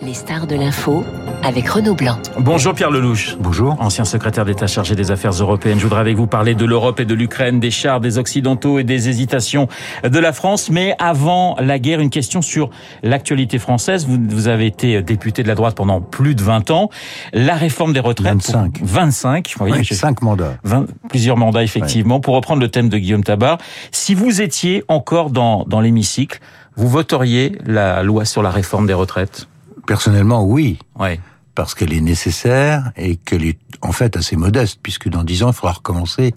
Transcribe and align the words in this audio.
Les 0.00 0.14
stars 0.14 0.46
de 0.46 0.54
l'info 0.54 1.04
avec 1.42 1.68
Renaud 1.68 1.94
Blanc. 1.94 2.16
Bonjour 2.38 2.72
Pierre 2.72 2.90
Lelouch. 2.90 3.36
Bonjour. 3.38 3.76
Ancien 3.78 4.06
secrétaire 4.06 4.46
d'État 4.46 4.66
chargé 4.66 4.94
des 4.94 5.10
affaires 5.10 5.32
européennes. 5.32 5.78
Je 5.78 5.82
voudrais 5.82 6.00
avec 6.00 6.16
vous 6.16 6.26
parler 6.26 6.54
de 6.54 6.64
l'Europe 6.64 7.00
et 7.00 7.04
de 7.04 7.12
l'Ukraine, 7.12 7.60
des 7.60 7.70
chars, 7.70 8.00
des 8.00 8.16
Occidentaux 8.16 8.78
et 8.78 8.84
des 8.84 9.10
hésitations 9.10 9.68
de 10.04 10.18
la 10.18 10.32
France. 10.32 10.70
Mais 10.70 10.94
avant 10.98 11.54
la 11.60 11.78
guerre, 11.78 12.00
une 12.00 12.08
question 12.08 12.40
sur 12.40 12.70
l'actualité 13.02 13.58
française. 13.58 14.06
Vous, 14.06 14.18
vous 14.26 14.48
avez 14.48 14.64
été 14.64 15.02
député 15.02 15.42
de 15.42 15.48
la 15.48 15.54
droite 15.54 15.76
pendant 15.76 16.00
plus 16.00 16.34
de 16.34 16.42
20 16.42 16.70
ans. 16.70 16.88
La 17.34 17.56
réforme 17.56 17.92
des 17.92 18.00
retraites. 18.00 18.32
25. 18.32 18.78
Pour 18.78 18.86
25. 18.86 19.48
Vous 19.50 19.66
voyez, 19.66 19.82
Oui, 19.82 19.84
cinq 19.84 20.22
mandats. 20.22 20.54
20 20.64 20.86
plusieurs 21.10 21.36
mandats 21.36 21.62
effectivement. 21.62 22.20
Pour 22.20 22.36
reprendre 22.36 22.62
le 22.62 22.70
thème 22.70 22.88
de 22.88 22.96
Guillaume 22.96 23.24
Tabar, 23.24 23.58
si 23.92 24.14
vous 24.14 24.40
étiez 24.40 24.82
encore 24.88 25.28
dans, 25.28 25.64
dans 25.64 25.82
l'hémicycle, 25.82 26.40
vous 26.76 26.88
voteriez 26.88 27.58
la 27.64 28.02
loi 28.02 28.24
sur 28.24 28.42
la 28.42 28.50
réforme 28.50 28.86
des 28.86 28.94
retraites? 28.94 29.46
Personnellement, 29.86 30.44
oui, 30.44 30.78
Ouais. 30.98 31.20
parce 31.54 31.74
qu'elle 31.74 31.92
est 31.92 32.00
nécessaire 32.00 32.92
et 32.96 33.16
qu'elle 33.16 33.44
est 33.44 33.58
en 33.82 33.92
fait 33.92 34.16
assez 34.16 34.36
modeste, 34.36 34.78
puisque 34.82 35.08
dans 35.08 35.24
dix 35.24 35.42
ans, 35.42 35.48
il 35.50 35.54
faudra 35.54 35.72
recommencer 35.72 36.34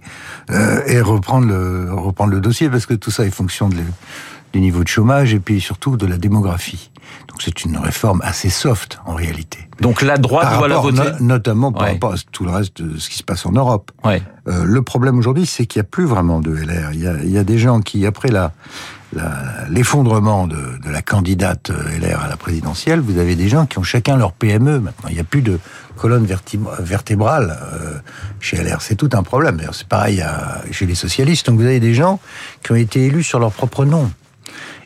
euh, 0.50 0.82
et 0.88 1.02
reprendre 1.02 1.48
le, 1.48 1.94
reprendre 1.94 2.32
le 2.32 2.40
dossier, 2.42 2.70
parce 2.70 2.86
que 2.86 2.94
tout 2.94 3.12
ça 3.12 3.26
est 3.26 3.30
fonction 3.32 3.70
de, 3.70 3.76
du 4.54 4.60
niveau 4.60 4.84
de 4.84 4.88
chômage 4.88 5.34
et 5.34 5.40
puis 5.40 5.60
surtout 5.62 5.98
de 5.98 6.06
la 6.06 6.18
démographie. 6.18 6.90
Donc 7.28 7.42
c'est 7.42 7.66
une 7.66 7.78
réforme 7.78 8.22
assez 8.24 8.50
soft 8.50 9.00
en 9.06 9.14
réalité. 9.14 9.60
Donc 9.82 10.02
la 10.02 10.18
droite 10.18 10.46
Par 10.48 10.58
doit 10.60 10.68
la 10.70 10.78
voter. 10.78 10.98
no- 10.98 11.20
notamment 11.28 11.72
par 11.72 11.84
Ouais. 11.84 11.92
rapport 11.94 12.14
à 12.14 12.18
tout 12.32 12.46
le 12.46 12.52
reste 12.52 12.82
de 12.82 12.98
ce 12.98 13.10
qui 13.10 13.18
se 13.18 13.24
passe 13.24 13.46
en 13.46 13.52
Europe. 13.52 13.92
Ouais. 14.04 14.22
Euh, 14.48 14.64
le 14.64 14.82
problème 14.82 15.18
aujourd'hui, 15.20 15.46
c'est 15.46 15.66
qu'il 15.66 15.80
n'y 15.82 15.86
a 15.86 15.90
plus 15.90 16.06
vraiment 16.06 16.40
de 16.40 16.56
LR. 16.56 16.94
Il 16.94 17.02
y 17.02 17.08
a, 17.08 17.16
il 17.24 17.30
y 17.30 17.38
a 17.38 17.44
des 17.44 17.58
gens 17.60 17.82
qui, 17.82 18.06
après 18.06 18.30
la- 18.30 18.52
l'effondrement 19.70 20.48
de, 20.48 20.58
la 20.86 21.02
candidate 21.02 21.70
euh, 21.70 22.00
LR 22.00 22.24
à 22.24 22.28
la 22.28 22.38
présidentielle, 22.38 23.00
vous 23.00 23.18
avez 23.18 23.36
des 23.36 23.50
gens 23.50 23.66
qui 23.66 23.80
ont 23.80 23.84
chacun 23.84 24.18
leur 24.18 24.34
PME 24.34 24.80
maintenant. 24.80 25.10
Il 25.10 25.16
n'y 25.16 25.20
a 25.20 25.24
plus 25.24 25.42
de 25.42 25.60
colonne 25.96 26.28
vertébrale 26.80 27.58
euh, 27.74 27.98
chez 28.40 28.58
LR. 28.58 28.82
C'est 28.82 28.96
tout 28.96 29.10
un 29.14 29.24
problème. 29.24 29.62
C'est 29.72 29.88
pareil 29.88 30.24
chez 30.72 30.86
les 30.86 30.96
socialistes. 30.96 31.48
Donc 31.48 31.60
vous 31.60 31.66
avez 31.66 31.80
des 31.80 31.94
gens 31.94 32.20
qui 32.64 32.72
ont 32.72 32.76
été 32.76 33.06
élus 33.06 33.24
sur 33.24 33.40
leur 33.40 33.52
propre 33.52 33.86
nom 33.86 34.12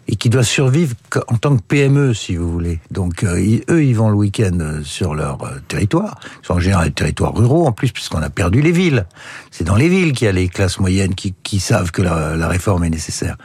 et 0.08 0.16
qui 0.16 0.30
doivent 0.30 0.46
survivre 0.46 0.96
en 1.28 1.36
tant 1.38 1.56
que 1.58 1.62
PME, 1.62 2.14
si 2.14 2.36
vous 2.36 2.50
voulez. 2.52 2.80
Donc, 2.92 3.24
euh, 3.24 3.42
ils- 3.42 3.64
eux, 3.70 3.84
ils 3.84 3.94
vont 3.96 4.10
le 4.10 4.16
week-end 4.16 4.58
euh, 4.60 4.82
sur 4.84 5.16
leur 5.16 5.44
euh, 5.44 5.50
territoire. 5.68 6.20
C'est 6.44 6.54
en 6.54 6.60
général 6.60 6.86
des 6.88 6.94
territoires 6.94 7.36
ruraux, 7.36 7.68
en 7.68 7.72
plus, 7.74 7.92
puisqu'on 7.92 8.22
a 8.22 8.30
perdu 8.30 8.62
les 8.62 8.72
villes. 8.72 9.06
C'est 9.52 9.64
dans 9.66 9.76
les 9.76 9.90
villes 9.90 10.14
qu'il 10.14 10.26
y 10.26 10.30
a 10.30 10.32
les 10.32 10.48
classes 10.48 10.80
moyennes 10.80 11.14
qui, 11.16 11.34
qui 11.44 11.60
savent 11.60 11.92
que 11.92 12.02
la, 12.02 12.36
la 12.36 12.48
réforme 12.48 12.84
est 12.86 12.90
nécessaire. 12.90 13.36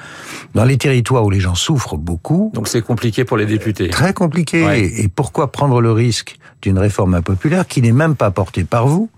Dans 0.55 0.65
les 0.65 0.79
territoires 0.79 1.25
où 1.25 1.31
les 1.31 1.41
gens 1.41 1.55
souffrent 1.55 1.97
beaucoup, 1.97 2.51
Donc 2.55 2.69
c'est 2.69 2.83
compliqué 2.83 3.25
pour 3.25 3.37
les 3.37 3.47
députés. 3.47 3.89
très 3.89 4.13
compliqué. 4.15 4.65
Ouais. 4.65 4.85
Et 4.85 5.09
pourquoi 5.09 5.51
prendre 5.51 5.81
le 5.81 5.91
risque 5.93 6.37
d'une 6.63 6.79
réforme 6.79 7.15
impopulaire 7.15 7.67
qui 7.67 7.83
n'est 7.83 7.91
même 7.93 8.15
pas 8.15 8.31
portée 8.31 8.63
par 8.65 8.87
vous 8.87 9.11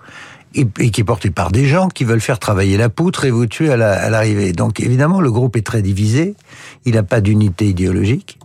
et, 0.55 0.91
qui 0.91 1.01
est 1.01 1.05
portée 1.05 1.31
par 1.31 1.51
des 1.51 1.67
gens 1.67 1.89
qui 1.89 2.05
veulent 2.05 2.21
faire 2.21 2.39
travailler 2.39 2.77
la 2.77 2.89
poutre 2.89 3.25
et 3.25 3.31
vous 3.31 3.47
tuer 3.47 3.71
à 3.73 3.77
l'arrivée. 3.77 4.53
Donc 4.53 4.81
évidemment, 4.81 5.21
le 5.21 5.31
groupe 5.31 5.57
est 5.57 5.67
très 5.67 5.83
divisé, 5.83 6.35
il 6.85 6.95
n'a 6.95 7.03
pas 7.03 7.21
d'unité 7.21 7.69
idéologique, 7.69 8.39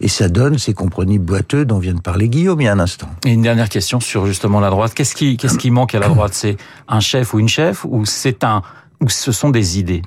et 0.00 0.08
ça 0.08 0.28
donne 0.28 0.58
ces 0.58 0.74
compromis 0.74 1.18
boiteux 1.18 1.64
dont 1.64 1.78
vient 1.78 1.94
de 1.94 2.00
parler 2.00 2.28
Guillaume 2.28 2.60
il 2.60 2.64
y 2.64 2.68
a 2.68 2.72
un 2.72 2.80
instant. 2.80 3.08
Et 3.24 3.32
une 3.32 3.42
dernière 3.42 3.68
question 3.68 4.00
sur 4.00 4.26
justement 4.26 4.60
la 4.60 4.70
droite. 4.70 4.94
Qu'est-ce 4.94 5.14
qui, 5.14 5.36
qu'est-ce 5.36 5.58
qui 5.58 5.70
manque 5.70 5.94
à 5.94 6.00
la 6.00 6.08
droite? 6.08 6.34
C'est 6.34 6.56
un 6.88 7.00
chef 7.00 7.34
ou 7.34 7.38
une 7.38 7.48
chef 7.48 7.84
ou 7.84 8.04
c'est 8.04 8.42
un, 8.42 8.62
ou 9.00 9.08
ce 9.08 9.30
sont 9.30 9.50
des 9.50 9.78
idées? 9.78 10.02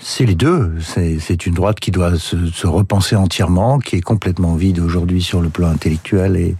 C'est 0.00 0.24
les 0.24 0.34
deux. 0.34 0.74
C'est 0.80 1.46
une 1.46 1.54
droite 1.54 1.80
qui 1.80 1.90
doit 1.90 2.18
se, 2.18 2.46
se 2.46 2.66
repenser 2.66 3.16
entièrement, 3.16 3.78
qui 3.78 3.96
est 3.96 4.00
complètement 4.00 4.54
vide 4.54 4.78
aujourd'hui 4.78 5.22
sur 5.22 5.40
le 5.40 5.48
plan 5.48 5.68
intellectuel 5.68 6.36
et, 6.36 6.56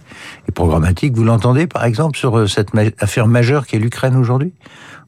programmatique. 0.53 1.15
Vous 1.15 1.23
l'entendez, 1.23 1.67
par 1.67 1.85
exemple, 1.85 2.17
sur 2.17 2.37
euh, 2.37 2.47
cette 2.47 2.69
affaire 2.99 3.27
majeure 3.27 3.67
qui 3.67 3.75
est 3.75 3.79
l'Ukraine 3.79 4.15
aujourd'hui? 4.15 4.51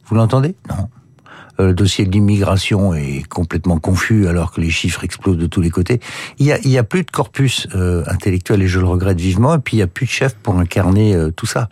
Vous 0.06 0.16
l'entendez? 0.16 0.56
Non. 0.70 0.88
Euh, 1.60 1.67
Le 1.67 1.73
dossier 1.73 2.06
de 2.06 2.12
l'immigration 2.12 2.94
est 2.94 3.28
complètement 3.28 3.78
confus 3.78 4.28
alors 4.28 4.52
que 4.52 4.62
les 4.62 4.70
chiffres 4.70 5.04
explosent 5.04 5.38
de 5.38 5.48
tous 5.48 5.62
les 5.62 5.70
côtés. 5.70 6.00
Il 6.39 6.45
y 6.45 6.52
a, 6.52 6.60
il 6.60 6.70
y 6.70 6.78
a 6.78 6.84
plus 6.84 7.04
de 7.04 7.12
corpus 7.12 7.67
euh, 7.76 8.04
intellectuel 8.08 8.62
et 8.62 8.67
je 8.67 8.80
le 8.80 8.86
regrette 8.86 9.20
vivement. 9.20 9.56
Et 9.56 9.60
puis 9.60 9.78
il 9.78 9.80
y 9.80 9.84
a 9.84 9.88
plus 9.88 10.06
de 10.06 10.11
chef 10.11 10.36
pour 10.36 10.58
incarner 10.58 11.16
euh, 11.16 11.32
tout 11.32 11.45
ça. 11.45 11.70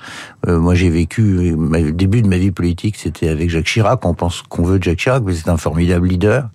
Euh, 0.47 0.59
moi 0.59 0.75
j'ai 0.75 0.89
vécu 0.89 1.22
euh, 1.22 1.79
le 1.79 1.91
début 1.91 2.22
de 2.22 2.28
ma 2.28 2.38
vie 2.38 2.51
politique, 2.51 2.95
c'était 2.97 3.29
avec 3.29 3.50
Jacques 3.50 3.66
Chirac. 3.66 4.06
On 4.06 4.13
pense 4.13 4.41
qu'on 4.41 4.63
veut 4.63 4.79
de 4.79 4.84
Jacques 4.84 5.00
Chirac, 5.00 5.23
mais 5.25 5.34
c'est 5.34 5.50
un 5.50 5.57
formidable 5.57 6.07
leader 6.07 6.50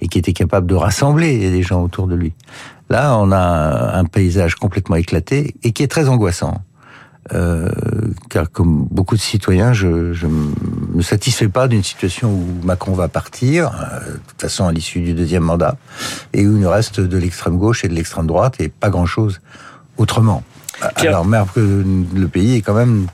et 0.00 0.08
qui 0.08 0.18
était 0.18 0.34
capable 0.34 0.66
de 0.66 0.74
rassembler 0.74 1.50
des 1.50 1.62
gens 1.62 1.82
autour 1.82 2.06
de 2.06 2.14
lui. 2.14 2.34
Là, 2.90 3.18
on 3.18 3.32
a 3.32 3.96
un 3.96 4.04
paysage 4.04 4.54
complètement 4.54 4.96
éclaté 4.96 5.54
et 5.62 5.72
qui 5.72 5.82
est 5.82 5.88
très 5.88 6.08
angoissant. 6.08 6.62
Euh, 7.32 7.68
car 8.30 8.50
comme 8.50 8.86
beaucoup 8.90 9.16
de 9.16 9.20
citoyens, 9.20 9.72
je, 9.72 10.12
je 10.12 10.26
me 10.26 11.02
satisfais 11.02 11.48
pas 11.48 11.66
d'une 11.66 11.82
situation 11.82 12.30
où 12.30 12.46
Macron 12.64 12.92
va 12.92 13.08
partir, 13.08 13.72
euh, 13.74 14.12
de 14.12 14.18
toute 14.28 14.40
façon 14.40 14.66
à 14.66 14.72
l'issue 14.72 15.00
du 15.00 15.12
deuxième 15.12 15.42
mandat, 15.42 15.76
et 16.32 16.46
où 16.46 16.52
il 16.56 16.60
nous 16.60 16.70
reste 16.70 17.00
de 17.00 17.18
l'extrême 17.18 17.58
gauche 17.58 17.84
et 17.84 17.88
de 17.88 17.94
l'extrême 17.94 18.26
droite 18.26 18.60
et 18.60 18.68
pas 18.68 18.90
grand-chose 18.90 19.40
autrement. 19.96 20.44
Pierre- 20.96 21.12
Alors 21.12 21.24
même 21.24 21.46
que 21.54 21.84
le 22.14 22.28
pays 22.28 22.56
est 22.56 22.60
quand 22.60 22.74
même 22.74 23.06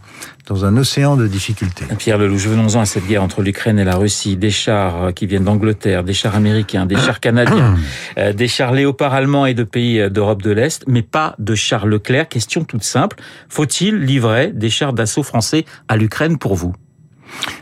dans 0.48 0.64
un 0.64 0.76
océan 0.76 1.16
de 1.16 1.26
difficultés. 1.28 1.84
Pierre 1.98 2.18
Lelouch, 2.18 2.46
venons-en 2.46 2.80
à 2.80 2.84
cette 2.84 3.06
guerre 3.06 3.22
entre 3.22 3.42
l'Ukraine 3.42 3.78
et 3.78 3.84
la 3.84 3.94
Russie. 3.94 4.36
Des 4.36 4.50
chars 4.50 5.04
euh, 5.04 5.12
qui 5.12 5.26
viennent 5.26 5.44
d'Angleterre, 5.44 6.02
des 6.02 6.12
chars 6.14 6.34
américains, 6.34 6.84
des 6.84 6.96
chars 6.96 7.20
canadiens, 7.20 7.76
euh, 8.18 8.32
des 8.32 8.48
chars 8.48 8.72
léopards 8.72 9.14
allemands 9.14 9.46
et 9.46 9.54
de 9.54 9.62
pays 9.62 10.00
euh, 10.00 10.08
d'Europe 10.10 10.42
de 10.42 10.50
l'Est, 10.50 10.84
mais 10.88 11.02
pas 11.02 11.36
de 11.38 11.54
chars 11.54 11.86
Leclerc. 11.86 12.28
Question 12.28 12.64
toute 12.64 12.82
simple. 12.82 13.16
Faut-il 13.48 14.00
livrer 14.00 14.48
des 14.52 14.68
chars 14.70 14.92
d'assaut 14.92 15.22
français 15.22 15.64
à 15.88 15.96
l'Ukraine 15.96 16.38
pour 16.38 16.56
vous? 16.56 16.74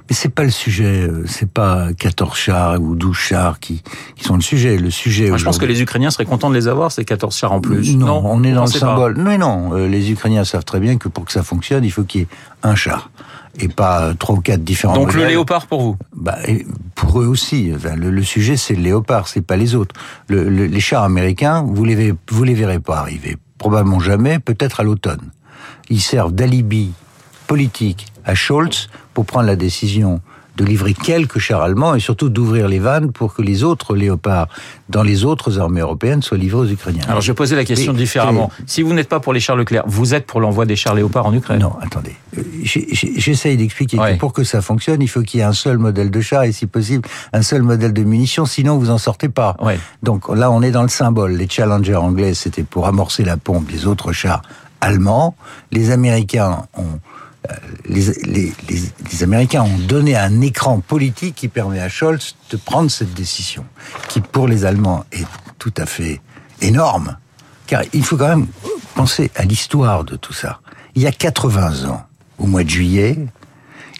Mais 0.08 0.16
c'est 0.16 0.28
pas 0.28 0.42
le 0.44 0.50
sujet, 0.50 1.06
euh, 1.08 1.24
c'est 1.26 1.48
pas 1.50 1.92
14 1.96 2.36
chars 2.36 2.80
ou 2.80 2.94
12 2.96 3.16
chars 3.16 3.60
qui, 3.60 3.82
qui 4.16 4.24
sont 4.24 4.34
le 4.34 4.40
sujet. 4.42 4.76
Le 4.76 4.90
sujet 4.90 5.28
Moi, 5.28 5.38
Je 5.38 5.44
pense 5.44 5.58
que 5.58 5.64
les 5.66 5.80
Ukrainiens 5.82 6.10
seraient 6.10 6.24
contents 6.24 6.50
de 6.50 6.54
les 6.54 6.66
avoir, 6.68 6.90
ces 6.92 7.04
14 7.04 7.34
chars 7.36 7.52
en 7.52 7.60
plus. 7.60 7.96
Non, 7.96 8.22
on 8.24 8.42
est 8.42 8.52
dans 8.52 8.64
le 8.64 8.70
pas 8.70 8.78
symbole. 8.78 9.16
Non, 9.18 9.38
non, 9.38 9.74
euh, 9.76 9.86
les 9.88 10.10
Ukrainiens 10.10 10.44
savent 10.44 10.64
très 10.64 10.80
bien 10.80 10.96
que 10.96 11.08
pour 11.08 11.24
que 11.24 11.32
ça 11.32 11.42
fonctionne, 11.42 11.84
il 11.84 11.90
faut 11.92 12.02
qu'il 12.04 12.22
y 12.22 12.24
ait 12.24 12.28
un 12.62 12.74
char 12.74 13.10
et 13.58 13.68
pas 13.68 14.02
euh, 14.02 14.14
trois 14.14 14.34
ou 14.36 14.40
quatre 14.40 14.62
différents. 14.64 14.94
Donc 14.94 15.14
le 15.14 15.24
léopard 15.26 15.66
pour 15.66 15.80
vous 15.82 15.96
Bah, 16.14 16.38
pour 16.94 17.20
eux 17.22 17.26
aussi. 17.26 17.72
Enfin, 17.74 17.94
le, 17.96 18.10
le 18.10 18.22
sujet, 18.22 18.56
c'est 18.56 18.74
le 18.74 18.82
léopard, 18.82 19.28
c'est 19.28 19.40
pas 19.40 19.56
les 19.56 19.74
autres. 19.74 19.94
Le- 20.28 20.48
le- 20.48 20.66
les 20.66 20.80
chars 20.80 21.04
américains, 21.04 21.64
vous 21.66 21.84
les, 21.84 22.14
vous 22.30 22.44
les 22.44 22.54
verrez 22.54 22.80
pas 22.80 22.98
arriver. 22.98 23.36
Probablement 23.58 24.00
jamais, 24.00 24.38
peut-être 24.38 24.80
à 24.80 24.82
l'automne. 24.82 25.30
Ils 25.90 26.00
servent 26.00 26.32
d'alibi 26.32 26.92
politique 27.46 28.09
à 28.24 28.34
Scholz 28.34 28.88
pour 29.14 29.24
prendre 29.26 29.46
la 29.46 29.56
décision 29.56 30.20
de 30.56 30.64
livrer 30.64 30.92
quelques 30.92 31.38
chars 31.38 31.62
allemands 31.62 31.94
et 31.94 32.00
surtout 32.00 32.28
d'ouvrir 32.28 32.68
les 32.68 32.80
vannes 32.80 33.12
pour 33.12 33.32
que 33.32 33.40
les 33.40 33.62
autres 33.62 33.94
léopards 33.94 34.48
dans 34.90 35.02
les 35.02 35.24
autres 35.24 35.58
armées 35.58 35.80
européennes 35.80 36.20
soient 36.22 36.36
livrés 36.36 36.60
aux 36.60 36.66
Ukrainiens. 36.70 37.04
Alors 37.08 37.22
je 37.22 37.32
poser 37.32 37.56
la 37.56 37.64
question 37.64 37.94
Et- 37.94 37.96
différemment. 37.96 38.50
Si 38.66 38.82
vous 38.82 38.92
n'êtes 38.92 39.08
pas 39.08 39.20
pour 39.20 39.32
les 39.32 39.40
chars 39.40 39.56
Leclerc, 39.56 39.84
vous 39.86 40.12
êtes 40.12 40.26
pour 40.26 40.38
l'envoi 40.40 40.66
des 40.66 40.76
chars 40.76 40.94
léopards 40.94 41.24
en 41.24 41.32
Ukraine? 41.32 41.60
Non, 41.60 41.72
attendez. 41.80 42.14
Euh, 42.36 42.42
J'essaye 42.62 43.56
d'expliquer 43.56 43.98
Ouais. 43.98 44.14
que 44.14 44.18
pour 44.18 44.32
que 44.34 44.44
ça 44.44 44.60
fonctionne, 44.60 45.00
il 45.00 45.08
faut 45.08 45.22
qu'il 45.22 45.38
y 45.38 45.42
ait 45.42 45.46
un 45.46 45.54
seul 45.54 45.78
modèle 45.78 46.10
de 46.10 46.20
char 46.20 46.42
et 46.42 46.52
si 46.52 46.66
possible 46.66 47.08
un 47.32 47.42
seul 47.42 47.62
modèle 47.62 47.94
de 47.94 48.02
munitions, 48.02 48.44
sinon 48.44 48.76
vous 48.76 48.90
en 48.90 48.98
sortez 48.98 49.30
pas. 49.30 49.56
Ouais. 49.62 49.78
Donc 50.02 50.28
là, 50.28 50.50
on 50.50 50.60
est 50.60 50.72
dans 50.72 50.82
le 50.82 50.88
symbole. 50.88 51.32
Les 51.32 51.48
Challenger 51.48 51.94
anglais, 51.96 52.34
c'était 52.34 52.64
pour 52.64 52.86
amorcer 52.86 53.24
la 53.24 53.38
pompe 53.38 53.70
des 53.70 53.86
autres 53.86 54.12
chars 54.12 54.42
allemands. 54.82 55.36
Les 55.72 55.90
Américains 55.90 56.64
ont 56.76 56.98
les, 57.90 58.12
les, 58.24 58.52
les, 58.68 58.80
les 59.12 59.22
Américains 59.22 59.62
ont 59.62 59.78
donné 59.78 60.16
un 60.16 60.40
écran 60.40 60.80
politique 60.80 61.34
qui 61.34 61.48
permet 61.48 61.80
à 61.80 61.88
Scholz 61.88 62.36
de 62.50 62.56
prendre 62.56 62.90
cette 62.90 63.14
décision, 63.14 63.64
qui 64.08 64.20
pour 64.20 64.46
les 64.46 64.64
Allemands 64.64 65.04
est 65.12 65.26
tout 65.58 65.74
à 65.76 65.86
fait 65.86 66.20
énorme. 66.60 67.16
Car 67.66 67.82
il 67.92 68.04
faut 68.04 68.16
quand 68.16 68.28
même 68.28 68.46
penser 68.94 69.30
à 69.34 69.44
l'histoire 69.44 70.04
de 70.04 70.16
tout 70.16 70.32
ça. 70.32 70.60
Il 70.94 71.02
y 71.02 71.06
a 71.06 71.12
80 71.12 71.88
ans, 71.88 72.02
au 72.38 72.46
mois 72.46 72.64
de 72.64 72.70
juillet, 72.70 73.18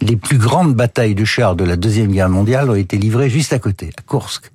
les 0.01 0.17
plus 0.17 0.39
grandes 0.39 0.75
batailles 0.75 1.15
de 1.15 1.25
chars 1.25 1.57
de 1.57 1.65
la 1.65 1.77
Deuxième 1.77 2.11
Guerre 2.11 2.29
mondiale 2.29 2.71
ont 2.71 2.75
été 2.75 2.97
livrées 2.97 3.29
juste 3.29 3.53
à 3.53 3.59
côté, 3.59 3.91
à 3.99 4.03
Kursk. 4.03 4.51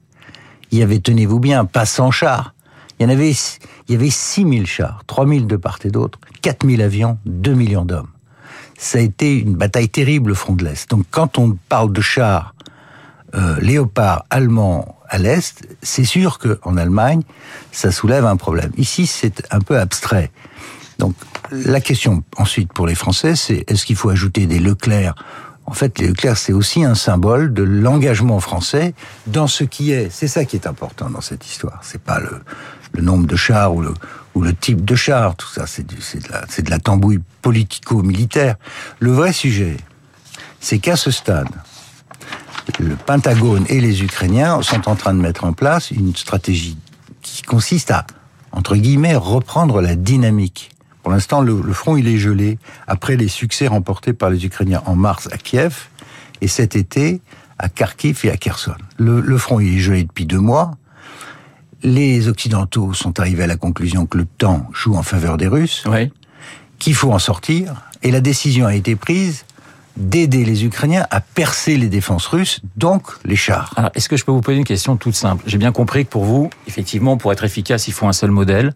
Il 0.71 0.80
y 0.80 0.83
avait, 0.83 1.00
tenez-vous 1.00 1.39
bien, 1.39 1.65
pas 1.65 1.86
100 1.86 2.12
chars. 2.12 2.54
Il 3.00 3.04
y 3.04 3.06
en 3.06 3.09
avait, 3.09 3.31
il 3.31 3.92
y 3.92 3.95
avait 3.95 4.09
6000 4.09 4.65
chars, 4.65 5.04
3000 5.07 5.48
de 5.48 5.56
part 5.57 5.80
et 5.83 5.89
d'autre, 5.89 6.19
4000 6.42 6.81
avions, 6.81 7.18
2 7.25 7.54
millions 7.54 7.86
d'hommes. 7.86 8.07
Ça 8.77 8.98
a 8.98 9.01
été 9.01 9.39
une 9.39 9.56
bataille 9.56 9.89
terrible, 9.89 10.30
le 10.30 10.36
front 10.36 10.54
de 10.54 10.63
l'Est. 10.63 10.89
Donc 10.89 11.06
quand 11.12 11.38
on 11.38 11.57
parle 11.69 11.92
de 11.92 12.01
chars 12.01 12.56
euh, 13.36 13.60
léopards 13.60 14.25
allemands 14.30 14.98
à 15.10 15.18
l'Est, 15.18 15.68
c'est 15.81 16.06
sûr 16.06 16.39
qu'en 16.39 16.77
Allemagne, 16.77 17.22
ça 17.72 17.92
soulève 17.92 18.25
un 18.25 18.38
problème. 18.38 18.72
Ici, 18.77 19.07
c'est 19.07 19.44
un 19.51 19.60
peu 19.60 19.80
abstrait. 19.80 20.31
Donc 21.00 21.16
la 21.51 21.81
question 21.81 22.24
ensuite 22.38 22.72
pour 22.72 22.88
les 22.88 22.95
Français, 22.95 23.36
c'est 23.36 23.63
est-ce 23.68 23.86
qu'il 23.86 23.95
faut 23.95 24.10
ajouter 24.10 24.45
des 24.45 24.60
Leclerc? 24.60 25.16
En 25.68 25.74
fait, 25.74 25.98
les 26.00 26.07
Leclerc, 26.10 26.38
c'est 26.38 26.54
aussi 26.54 26.83
un 26.83 26.95
symbole 26.95 27.54
de 27.54 27.63
l'engagement 27.63 28.39
français 28.39 28.94
dans 29.25 29.48
ce 29.48 29.63
qui 29.63 29.92
est. 29.92 30.10
C'est 30.12 30.28
ça 30.28 30.45
qui 30.45 30.56
est 30.56 30.68
important 30.68 31.10
dans 31.10 31.21
cette 31.21 31.45
histoire. 31.45 31.80
C'est 31.81 32.01
pas 32.01 32.19
le, 32.19 32.42
le 32.95 33.01
nombre 33.01 33.27
de 33.27 33.36
chars 33.36 33.74
ou 33.74 33.81
le, 33.81 33.94
ou 34.33 34.42
le 34.42 34.53
type 34.53 34.83
de 34.83 34.95
char, 34.95 35.36
tout 35.36 35.47
ça, 35.47 35.68
c'est 35.68 35.86
de, 35.86 35.95
la, 36.30 36.42
de 36.42 36.69
la 36.69 36.80
tambouille 36.80 37.21
politico-militaire. 37.42 38.56
Le 39.00 39.12
vrai 39.12 39.33
sujet, 39.33 39.77
c'est 40.59 40.80
qu'à 40.80 40.95
ce 40.95 41.12
stade, 41.12 41.50
le 42.80 42.95
Pentagone 42.95 43.65
et 43.69 43.80
les 43.80 44.03
Ukrainiens 44.03 44.62
sont 44.62 44.89
en 44.89 44.95
train 44.95 45.13
de 45.13 45.19
mettre 45.19 45.44
en 45.45 45.53
place 45.53 45.92
une 45.92 46.15
stratégie 46.15 46.77
qui 47.21 47.44
consiste 47.44 47.92
à, 47.92 48.06
entre 48.51 48.75
guillemets, 48.75 49.15
reprendre 49.15 49.81
la 49.81 49.95
dynamique. 49.95 50.71
Pour 51.03 51.12
l'instant, 51.12 51.42
le, 51.42 51.62
front, 51.71 51.97
il 51.97 52.07
est 52.07 52.18
gelé 52.18 52.57
après 52.88 53.15
les 53.15 53.27
succès 53.27 53.68
remportés 53.68 54.13
par 54.13 54.31
les 54.31 54.44
Ukrainiens 54.45 54.81
en 54.88 54.95
mars 54.95 55.30
à 55.31 55.38
Kiev 55.38 55.88
et 56.42 56.47
cet 56.47 56.75
été 56.75 57.21
à 57.59 57.69
Kharkiv 57.69 58.21
et 58.24 58.31
à 58.31 58.38
Kherson. 58.38 58.75
Le, 58.97 59.21
le 59.21 59.38
front, 59.38 59.59
il 59.59 59.75
est 59.75 59.80
gelé 59.80 60.03
depuis 60.03 60.25
deux 60.25 60.39
mois. 60.39 60.71
Les 61.85 62.29
Occidentaux 62.29 62.93
sont 62.93 63.19
arrivés 63.19 63.43
à 63.43 63.47
la 63.47 63.57
conclusion 63.57 64.07
que 64.07 64.17
le 64.17 64.25
temps 64.25 64.65
joue 64.73 64.95
en 64.95 65.03
faveur 65.03 65.37
des 65.37 65.45
Russes, 65.45 65.83
oui. 65.85 66.11
qu'il 66.79 66.95
faut 66.95 67.11
en 67.11 67.19
sortir, 67.19 67.83
et 68.01 68.09
la 68.09 68.21
décision 68.21 68.65
a 68.65 68.73
été 68.73 68.95
prise 68.95 69.45
d'aider 69.95 70.45
les 70.45 70.65
Ukrainiens 70.65 71.05
à 71.11 71.21
percer 71.21 71.77
les 71.77 71.87
défenses 71.87 72.25
russes, 72.25 72.59
donc 72.75 73.03
les 73.23 73.35
chars. 73.35 73.71
Alors, 73.75 73.91
est-ce 73.93 74.09
que 74.09 74.17
je 74.17 74.25
peux 74.25 74.31
vous 74.31 74.41
poser 74.41 74.57
une 74.57 74.63
question 74.63 74.97
toute 74.97 75.13
simple? 75.13 75.43
J'ai 75.45 75.59
bien 75.59 75.71
compris 75.71 76.05
que 76.05 76.09
pour 76.09 76.25
vous, 76.25 76.49
effectivement, 76.67 77.17
pour 77.17 77.31
être 77.31 77.43
efficace, 77.43 77.87
il 77.87 77.93
faut 77.93 78.07
un 78.07 78.13
seul 78.13 78.31
modèle. 78.31 78.73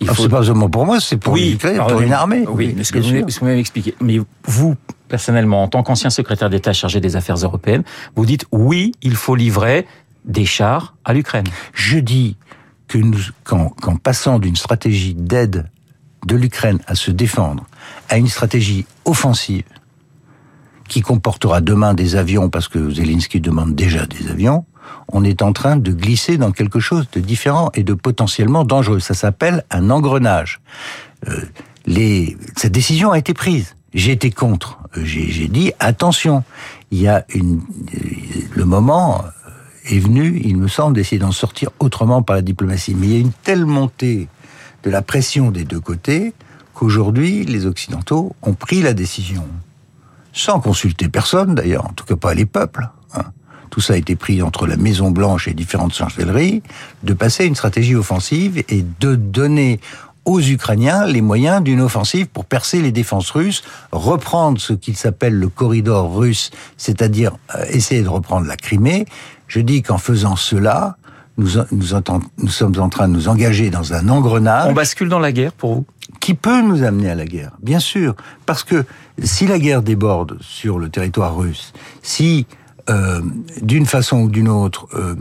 Il 0.00 0.08
faut... 0.08 0.22
C'est 0.22 0.28
pas 0.30 0.42
seulement 0.42 0.70
pour 0.70 0.86
moi, 0.86 0.98
c'est 0.98 1.18
pour 1.18 1.34
oui, 1.34 1.58
pour 1.60 2.00
une 2.00 2.14
armée. 2.14 2.44
Oui, 2.48 2.74
oui 2.74 2.84
ce 2.86 2.90
que 2.90 2.98
vous 3.00 3.44
m'avez 3.44 3.60
expliqué. 3.60 3.94
Mais 4.00 4.18
vous, 4.46 4.76
personnellement, 5.08 5.62
en 5.62 5.68
tant 5.68 5.82
qu'ancien 5.82 6.08
secrétaire 6.08 6.48
d'État 6.48 6.72
chargé 6.72 7.00
des 7.00 7.16
affaires 7.16 7.36
européennes, 7.36 7.84
vous 8.16 8.24
dites 8.24 8.46
oui, 8.50 8.92
il 9.02 9.14
faut 9.14 9.34
livrer 9.34 9.86
des 10.26 10.44
chars 10.44 10.94
à 11.04 11.12
l'Ukraine. 11.12 11.46
Je 11.72 11.98
dis 11.98 12.36
qu'en 13.44 13.96
passant 14.02 14.38
d'une 14.38 14.56
stratégie 14.56 15.14
d'aide 15.14 15.70
de 16.26 16.36
l'Ukraine 16.36 16.80
à 16.86 16.94
se 16.94 17.10
défendre 17.10 17.66
à 18.08 18.16
une 18.16 18.28
stratégie 18.28 18.86
offensive, 19.04 19.64
qui 20.88 21.00
comportera 21.00 21.60
demain 21.60 21.94
des 21.94 22.16
avions, 22.16 22.48
parce 22.48 22.68
que 22.68 22.90
Zelensky 22.90 23.40
demande 23.40 23.74
déjà 23.74 24.06
des 24.06 24.28
avions, 24.28 24.64
on 25.08 25.24
est 25.24 25.42
en 25.42 25.52
train 25.52 25.76
de 25.76 25.92
glisser 25.92 26.36
dans 26.36 26.52
quelque 26.52 26.80
chose 26.80 27.08
de 27.12 27.20
différent 27.20 27.70
et 27.74 27.82
de 27.82 27.94
potentiellement 27.94 28.64
dangereux. 28.64 29.00
Ça 29.00 29.14
s'appelle 29.14 29.64
un 29.70 29.90
engrenage. 29.90 30.60
Euh, 31.28 31.40
les... 31.86 32.36
Cette 32.56 32.72
décision 32.72 33.10
a 33.10 33.18
été 33.18 33.34
prise. 33.34 33.76
J'ai 33.94 34.12
été 34.12 34.30
contre. 34.30 34.78
Euh, 34.96 35.04
j'ai 35.04 35.48
dit 35.48 35.72
attention. 35.80 36.44
Il 36.90 37.00
y 37.00 37.08
a 37.08 37.24
une. 37.30 37.62
Le 38.54 38.64
moment 38.64 39.24
est 39.88 39.98
venu, 39.98 40.40
il 40.44 40.56
me 40.56 40.68
semble, 40.68 40.94
d'essayer 40.94 41.18
d'en 41.18 41.32
sortir 41.32 41.70
autrement 41.78 42.22
par 42.22 42.36
la 42.36 42.42
diplomatie. 42.42 42.94
Mais 42.94 43.06
il 43.06 43.12
y 43.12 43.16
a 43.16 43.20
une 43.20 43.32
telle 43.32 43.66
montée 43.66 44.28
de 44.82 44.90
la 44.90 45.02
pression 45.02 45.50
des 45.50 45.64
deux 45.64 45.80
côtés 45.80 46.32
qu'aujourd'hui, 46.74 47.44
les 47.44 47.66
Occidentaux 47.66 48.34
ont 48.42 48.54
pris 48.54 48.82
la 48.82 48.92
décision 48.92 49.44
sans 50.32 50.60
consulter 50.60 51.08
personne 51.08 51.54
d'ailleurs, 51.54 51.86
en 51.86 51.92
tout 51.94 52.04
cas 52.04 52.16
pas 52.16 52.34
les 52.34 52.44
peuples. 52.44 52.86
Hein. 53.14 53.22
Tout 53.70 53.80
ça 53.80 53.94
a 53.94 53.96
été 53.96 54.16
pris 54.16 54.42
entre 54.42 54.66
la 54.66 54.76
Maison 54.76 55.10
Blanche 55.10 55.48
et 55.48 55.54
différentes 55.54 55.94
chancelleries, 55.94 56.62
de 57.02 57.14
passer 57.14 57.46
une 57.46 57.54
stratégie 57.54 57.96
offensive 57.96 58.62
et 58.68 58.84
de 59.00 59.14
donner 59.14 59.80
aux 60.26 60.40
Ukrainiens 60.40 61.06
les 61.06 61.22
moyens 61.22 61.62
d'une 61.62 61.80
offensive 61.80 62.26
pour 62.26 62.44
percer 62.44 62.82
les 62.82 62.92
défenses 62.92 63.30
russes, 63.30 63.62
reprendre 63.92 64.60
ce 64.60 64.74
qu'il 64.74 64.96
s'appelle 64.96 65.34
le 65.34 65.48
corridor 65.48 66.14
russe, 66.14 66.50
c'est-à-dire 66.76 67.38
euh, 67.54 67.64
essayer 67.70 68.02
de 68.02 68.08
reprendre 68.08 68.46
la 68.46 68.56
Crimée. 68.56 69.06
Je 69.48 69.60
dis 69.60 69.82
qu'en 69.82 69.98
faisant 69.98 70.36
cela, 70.36 70.98
nous, 71.38 71.52
nous, 71.70 71.86
nous 72.38 72.48
sommes 72.48 72.78
en 72.78 72.88
train 72.88 73.08
de 73.08 73.14
nous 73.14 73.28
engager 73.28 73.70
dans 73.70 73.94
un 73.94 74.08
engrenage. 74.08 74.68
On 74.68 74.74
bascule 74.74 75.08
dans 75.08 75.18
la 75.18 75.32
guerre 75.32 75.52
pour 75.52 75.74
vous? 75.74 75.86
qui 76.20 76.34
peut 76.34 76.60
nous 76.60 76.82
amener 76.82 77.10
à 77.10 77.14
la 77.14 77.24
guerre, 77.24 77.52
bien 77.62 77.80
sûr, 77.80 78.14
parce 78.46 78.64
que 78.64 78.84
si 79.22 79.46
la 79.46 79.58
guerre 79.58 79.82
déborde 79.82 80.38
sur 80.40 80.78
le 80.78 80.88
territoire 80.88 81.36
russe, 81.36 81.72
si 82.02 82.46
euh, 82.90 83.20
d'une 83.62 83.86
façon 83.86 84.22
ou 84.22 84.28
d'une 84.28 84.48
autre, 84.48 84.88
euh, 84.94 85.14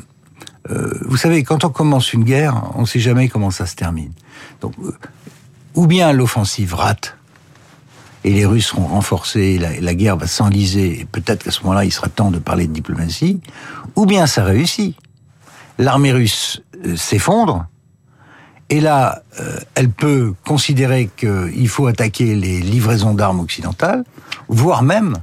euh, 0.69 0.97
vous 1.05 1.17
savez, 1.17 1.43
quand 1.43 1.63
on 1.63 1.69
commence 1.69 2.13
une 2.13 2.23
guerre, 2.23 2.71
on 2.75 2.81
ne 2.81 2.85
sait 2.85 2.99
jamais 2.99 3.27
comment 3.29 3.51
ça 3.51 3.65
se 3.65 3.75
termine. 3.75 4.11
Donc, 4.61 4.73
euh, 4.83 4.91
ou 5.75 5.87
bien 5.87 6.11
l'offensive 6.13 6.73
rate, 6.73 7.15
et 8.23 8.31
les 8.31 8.45
Russes 8.45 8.67
seront 8.67 8.87
renforcés, 8.87 9.59
la, 9.59 9.93
guerre 9.93 10.17
va 10.17 10.25
s'enliser, 10.25 11.01
et 11.01 11.05
peut-être 11.05 11.43
qu'à 11.43 11.51
ce 11.51 11.61
moment-là, 11.61 11.85
il 11.85 11.91
sera 11.91 12.07
temps 12.07 12.31
de 12.31 12.39
parler 12.39 12.65
de 12.65 12.73
diplomatie, 12.73 13.39
ou 13.95 14.05
bien 14.05 14.25
ça 14.25 14.43
réussit. 14.43 14.97
L'armée 15.77 16.11
russe 16.11 16.61
euh, 16.85 16.95
s'effondre, 16.95 17.67
et 18.69 18.81
là, 18.81 19.21
euh, 19.39 19.59
elle 19.75 19.89
peut 19.89 20.33
considérer 20.45 21.09
qu'il 21.15 21.67
faut 21.67 21.85
attaquer 21.85 22.33
les 22.33 22.61
livraisons 22.61 23.13
d'armes 23.13 23.41
occidentales, 23.41 24.03
voire 24.47 24.81
même 24.81 25.17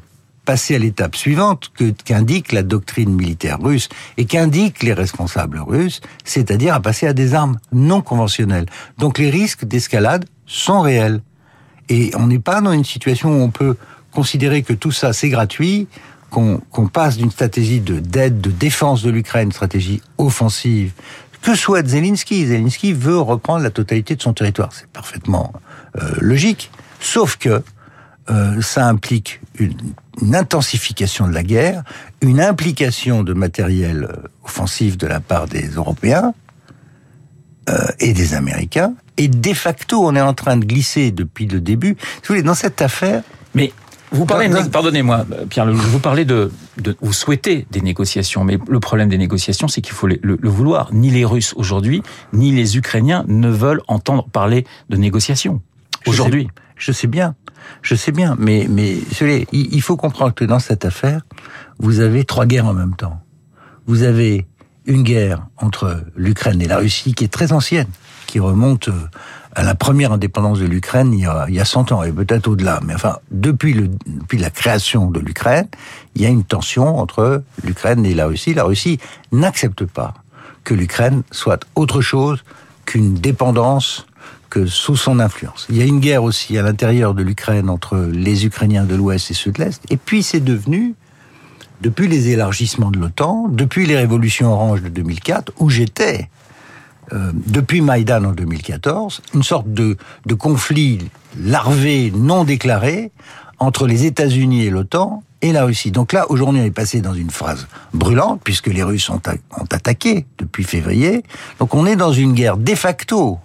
passer 0.44 0.74
à 0.74 0.78
l'étape 0.78 1.16
suivante 1.16 1.70
que 1.74 1.90
qu'indique 1.90 2.52
la 2.52 2.62
doctrine 2.62 3.14
militaire 3.14 3.60
russe 3.60 3.88
et 4.16 4.24
qu'indiquent 4.24 4.82
les 4.82 4.92
responsables 4.92 5.60
russes, 5.60 6.00
c'est-à-dire 6.24 6.74
à 6.74 6.80
passer 6.80 7.06
à 7.06 7.12
des 7.12 7.34
armes 7.34 7.58
non 7.72 8.02
conventionnelles. 8.02 8.66
Donc 8.98 9.18
les 9.18 9.30
risques 9.30 9.64
d'escalade 9.64 10.24
sont 10.46 10.80
réels. 10.80 11.20
Et 11.88 12.10
on 12.16 12.26
n'est 12.26 12.38
pas 12.38 12.60
dans 12.60 12.72
une 12.72 12.84
situation 12.84 13.30
où 13.30 13.42
on 13.42 13.50
peut 13.50 13.76
considérer 14.12 14.62
que 14.62 14.72
tout 14.72 14.92
ça 14.92 15.12
c'est 15.12 15.28
gratuit, 15.28 15.88
qu'on 16.30 16.88
passe 16.90 17.18
d'une 17.18 17.30
stratégie 17.30 17.80
de 17.80 17.98
d'aide, 17.98 18.40
de 18.40 18.50
défense 18.50 19.02
de 19.02 19.10
l'Ukraine, 19.10 19.52
stratégie 19.52 20.00
offensive, 20.16 20.92
que 21.42 21.56
souhaite 21.56 21.88
Zelensky? 21.88 22.46
Zelensky 22.46 22.92
veut 22.92 23.18
reprendre 23.18 23.62
la 23.62 23.70
totalité 23.70 24.14
de 24.14 24.22
son 24.22 24.32
territoire. 24.32 24.70
C'est 24.72 24.86
parfaitement 24.86 25.52
euh, 26.00 26.12
logique. 26.20 26.70
Sauf 27.00 27.36
que 27.36 27.62
euh, 28.30 28.60
ça 28.60 28.86
implique 28.86 29.40
une, 29.58 29.74
intensification 30.34 31.26
de 31.26 31.32
la 31.32 31.42
guerre, 31.42 31.82
une 32.20 32.40
implication 32.40 33.22
de 33.22 33.32
matériel 33.32 34.04
euh, 34.04 34.28
offensif 34.44 34.96
de 34.96 35.06
la 35.06 35.20
part 35.20 35.46
des 35.46 35.68
Européens 35.68 36.34
et 38.00 38.12
des 38.12 38.34
Américains. 38.34 38.92
Et 39.16 39.28
de 39.28 39.52
facto, 39.54 40.04
on 40.04 40.16
est 40.16 40.20
en 40.20 40.34
train 40.34 40.56
de 40.56 40.64
glisser 40.64 41.12
depuis 41.12 41.46
le 41.46 41.60
début. 41.60 41.96
Si 42.00 42.18
vous 42.22 42.34
voulez, 42.34 42.42
dans 42.42 42.56
cette 42.56 42.82
affaire. 42.82 43.22
Mais 43.54 43.72
vous 44.12 44.26
parlez, 44.26 44.50
pardonnez-moi, 44.70 45.24
Pierre, 45.48 45.72
vous 45.72 45.98
parlez 45.98 46.26
de, 46.26 46.52
de, 46.76 46.94
vous 47.00 47.14
souhaitez 47.14 47.66
des 47.70 47.80
négociations, 47.80 48.44
mais 48.44 48.58
le 48.68 48.78
problème 48.78 49.08
des 49.08 49.16
négociations, 49.16 49.68
c'est 49.68 49.80
qu'il 49.80 49.94
faut 49.94 50.06
le, 50.06 50.18
le, 50.22 50.48
vouloir. 50.48 50.92
Ni 50.92 51.10
les 51.10 51.24
Russes 51.24 51.54
aujourd'hui, 51.56 52.02
ni 52.34 52.52
les 52.52 52.76
Ukrainiens 52.76 53.24
ne 53.26 53.48
veulent 53.48 53.80
entendre 53.88 54.28
parler 54.28 54.66
de 54.90 54.96
négociations 54.98 55.62
aujourd'hui. 56.06 56.48
Je, 56.76 56.92
sais 56.92 57.06
bien, 57.06 57.34
je 57.82 57.94
sais 57.94 58.12
bien, 58.12 58.36
mais 58.38 58.66
mais 58.68 58.96
il 59.52 59.82
faut 59.82 59.96
comprendre 59.96 60.34
que 60.34 60.44
dans 60.44 60.58
cette 60.58 60.84
affaire, 60.84 61.22
vous 61.78 62.00
avez 62.00 62.24
trois 62.24 62.46
guerres 62.46 62.66
en 62.66 62.74
même 62.74 62.94
temps. 62.94 63.20
Vous 63.86 64.02
avez 64.02 64.46
une 64.86 65.02
guerre 65.02 65.46
entre 65.58 66.04
l'Ukraine 66.16 66.60
et 66.60 66.66
la 66.66 66.78
Russie 66.78 67.14
qui 67.14 67.24
est 67.24 67.32
très 67.32 67.52
ancienne, 67.52 67.88
qui 68.26 68.40
remonte 68.40 68.88
euh, 68.88 69.08
à 69.54 69.62
la 69.62 69.74
première 69.74 70.12
indépendance 70.12 70.58
de 70.58 70.66
l'Ukraine 70.66 71.12
il 71.12 71.20
y 71.20 71.26
a, 71.26 71.46
il 71.48 71.54
y 71.54 71.60
a 71.60 71.64
100 71.64 71.92
ans, 71.92 72.02
et 72.02 72.12
peut-être 72.12 72.48
au-delà. 72.48 72.80
Mais 72.84 72.94
enfin, 72.94 73.18
depuis, 73.30 73.74
le, 73.74 73.88
depuis 74.06 74.38
la 74.38 74.50
création 74.50 75.10
de 75.10 75.20
l'Ukraine, 75.20 75.68
il 76.14 76.22
y 76.22 76.26
a 76.26 76.28
une 76.28 76.44
tension 76.44 76.98
entre 76.98 77.42
l'Ukraine 77.62 78.04
et 78.06 78.14
la 78.14 78.26
Russie. 78.26 78.54
La 78.54 78.64
Russie 78.64 78.98
n'accepte 79.30 79.84
pas 79.84 80.14
que 80.64 80.74
l'Ukraine 80.74 81.22
soit 81.30 81.64
autre 81.74 82.00
chose 82.00 82.42
qu'une 82.84 83.14
dépendance 83.14 84.06
sous 84.66 84.96
son 84.96 85.18
influence. 85.18 85.66
Il 85.70 85.76
y 85.76 85.82
a 85.82 85.84
une 85.84 86.00
guerre 86.00 86.24
aussi 86.24 86.56
à 86.58 86.62
l'intérieur 86.62 87.14
de 87.14 87.22
l'Ukraine 87.22 87.68
entre 87.68 87.98
les 87.98 88.46
Ukrainiens 88.46 88.84
de 88.84 88.94
l'Ouest 88.94 89.30
et 89.30 89.34
ceux 89.34 89.52
de 89.52 89.62
l'Est. 89.62 89.82
Et 89.90 89.96
puis 89.96 90.22
c'est 90.22 90.40
devenu, 90.40 90.94
depuis 91.80 92.08
les 92.08 92.28
élargissements 92.28 92.90
de 92.90 92.98
l'OTAN, 92.98 93.48
depuis 93.48 93.86
les 93.86 93.96
révolutions 93.96 94.52
oranges 94.52 94.82
de 94.82 94.88
2004, 94.88 95.52
où 95.58 95.70
j'étais, 95.70 96.28
euh, 97.12 97.32
depuis 97.46 97.80
Maïdan 97.80 98.24
en 98.24 98.32
2014, 98.32 99.22
une 99.34 99.42
sorte 99.42 99.72
de, 99.72 99.96
de 100.26 100.34
conflit 100.34 100.98
larvé, 101.38 102.12
non 102.14 102.44
déclaré, 102.44 103.12
entre 103.58 103.86
les 103.86 104.06
États-Unis 104.06 104.66
et 104.66 104.70
l'OTAN 104.70 105.22
et 105.40 105.52
la 105.52 105.64
Russie. 105.64 105.90
Donc 105.90 106.12
là, 106.12 106.26
aujourd'hui, 106.30 106.60
on 106.60 106.64
est 106.64 106.70
passé 106.70 107.00
dans 107.00 107.14
une 107.14 107.30
phase 107.30 107.66
brûlante, 107.92 108.40
puisque 108.42 108.68
les 108.68 108.82
Russes 108.82 109.10
ont, 109.10 109.20
ont 109.58 109.66
attaqué 109.70 110.26
depuis 110.38 110.64
février. 110.64 111.22
Donc 111.58 111.74
on 111.74 111.86
est 111.86 111.96
dans 111.96 112.12
une 112.12 112.32
guerre 112.32 112.56
de 112.56 112.74
facto, 112.74 113.38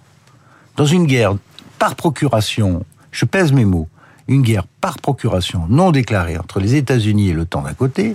dans 0.78 0.86
une 0.86 1.06
guerre 1.06 1.34
par 1.78 1.96
procuration, 1.96 2.84
je 3.10 3.24
pèse 3.24 3.52
mes 3.52 3.64
mots, 3.64 3.88
une 4.28 4.42
guerre 4.42 4.64
par 4.80 4.98
procuration 4.98 5.66
non 5.68 5.90
déclarée 5.90 6.38
entre 6.38 6.60
les 6.60 6.76
États-Unis 6.76 7.30
et 7.30 7.32
l'OTAN 7.32 7.62
d'un 7.62 7.74
côté, 7.74 8.14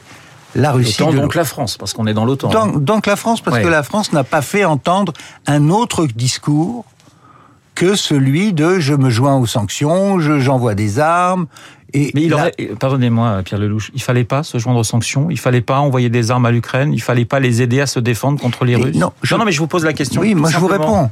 la 0.55 0.71
Russie. 0.71 1.03
donc 1.03 1.35
la 1.35 1.43
France, 1.43 1.77
parce 1.77 1.93
qu'on 1.93 2.07
est 2.07 2.13
dans 2.13 2.25
l'OTAN. 2.25 2.49
Donc, 2.49 2.83
donc, 2.83 3.05
la 3.05 3.17
France, 3.17 3.41
parce 3.41 3.59
que 3.59 3.67
la 3.67 3.83
France 3.83 4.13
n'a 4.13 4.23
pas 4.23 4.41
fait 4.41 4.63
entendre 4.63 5.11
un 5.45 5.69
autre 5.69 6.07
discours 6.07 6.85
que 7.75 7.95
celui 7.95 8.53
de 8.53 8.79
je 8.79 8.93
me 8.93 9.09
joins 9.09 9.35
aux 9.35 9.47
sanctions, 9.47 10.19
j'envoie 10.19 10.73
des 10.75 10.99
armes. 10.99 11.47
Et 11.95 12.11
Mais 12.15 12.23
il 12.23 12.33
aurait, 12.33 12.53
pardonnez-moi 12.79 13.41
Pierre 13.43 13.59
Lelouch, 13.59 13.91
il 13.93 14.01
fallait 14.01 14.23
pas 14.23 14.41
se 14.43 14.57
joindre 14.57 14.79
aux 14.79 14.83
sanctions, 14.83 15.29
il 15.29 15.37
fallait 15.37 15.61
pas 15.61 15.79
envoyer 15.79 16.09
des 16.09 16.31
armes 16.31 16.45
à 16.45 16.51
l'Ukraine, 16.51 16.93
il 16.93 17.01
fallait 17.01 17.25
pas 17.25 17.39
les 17.39 17.61
aider 17.61 17.81
à 17.81 17.87
se 17.87 17.99
défendre 17.99 18.39
contre 18.39 18.65
les 18.65 18.75
Russes. 18.75 18.95
Non, 18.95 19.11
non, 19.31 19.45
mais 19.45 19.51
je 19.51 19.59
vous 19.59 19.67
pose 19.67 19.83
la 19.83 19.93
question. 19.93 20.21
Oui, 20.21 20.33
moi 20.33 20.49
je 20.49 20.57
vous 20.57 20.67
réponds. 20.67 21.11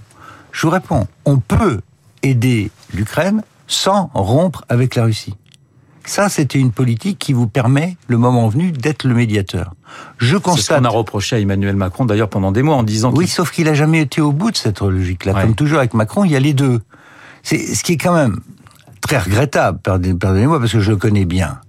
Je 0.52 0.68
vous 0.68 0.72
réponds, 0.72 1.08
on 1.26 1.38
peut 1.38 1.82
aider 2.24 2.72
l'Ukraine 2.94 3.44
sans 3.68 4.10
rompre 4.14 4.66
avec 4.70 4.96
la 4.96 5.06
Russie. 5.06 5.36
Ça, 6.06 6.30
c'était 6.30 6.60
une 6.60 6.72
politique 6.72 7.20
qui 7.20 7.32
vous 7.32 7.48
permet, 7.48 7.96
le 8.08 8.18
moment 8.18 8.48
venu, 8.48 8.72
d'être 8.72 9.04
le 9.04 9.14
médiateur. 9.14 9.74
Je 10.18 10.36
constate. 10.36 10.58
C'est 10.58 10.74
ce 10.74 10.80
qu'on 10.80 10.86
a 10.86 10.90
reproché 10.90 11.36
à 11.36 11.40
Emmanuel 11.40 11.76
Macron, 11.76 12.06
d'ailleurs, 12.06 12.30
pendant 12.30 12.52
des 12.52 12.64
mois, 12.64 12.76
en 12.76 12.84
disant. 12.84 13.14
Oui, 13.16 13.28
sauf 13.28 13.52
qu'il 13.52 13.68
a 13.68 13.74
jamais 13.74 14.02
été 14.02 14.20
au 14.20 14.32
bout 14.32 14.52
de 14.52 14.58
cette 14.58 14.82
logique-là. 14.82 15.34
Comme 15.34 15.56
toujours 15.56 15.78
avec 15.78 15.94
Macron, 15.94 16.26
il 16.26 16.32
y 16.32 16.36
a 16.36 16.40
les 16.40 16.54
deux. 16.54 16.82
C'est 17.44 17.60
ce 17.60 17.84
qui 17.84 17.94
est 17.94 17.98
quand 17.98 18.14
même 18.14 18.40
très 19.02 19.20
regrettable, 19.20 19.80
pardonnez-moi, 19.80 20.60
parce 20.60 20.72
que 20.72 20.80
je 20.80 20.92
le 20.92 20.98
connais 20.98 21.26
bien. 21.26 21.60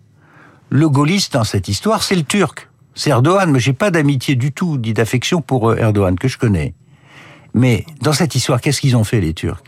Le 0.71 0.89
gaulliste 0.89 1.35
dans 1.35 1.45
cette 1.45 1.69
histoire, 1.69 2.03
c'est 2.03 2.17
le 2.17 2.25
Turc. 2.25 2.69
C'est 2.95 3.11
Erdogan, 3.11 3.51
mais 3.51 3.59
j'ai 3.59 3.73
pas 3.73 3.91
d'amitié 3.91 4.35
du 4.35 4.53
tout, 4.53 4.79
dit 4.79 4.95
d'affection 4.95 5.41
pour 5.41 5.71
euh, 5.71 5.77
Erdogan, 5.77 6.19
que 6.19 6.29
je 6.29 6.39
connais. 6.39 6.75
Mais 7.55 7.85
dans 8.01 8.13
cette 8.13 8.35
histoire, 8.35 8.61
qu'est-ce 8.61 8.81
qu'ils 8.81 8.97
ont 8.97 9.05
fait, 9.05 9.21
les 9.21 9.35
Turcs? 9.35 9.63